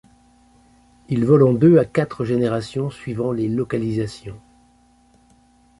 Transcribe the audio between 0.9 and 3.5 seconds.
Il vole en deux à quatre générations suivant les